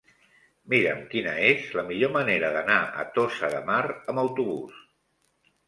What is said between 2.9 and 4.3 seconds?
a Tossa de Mar amb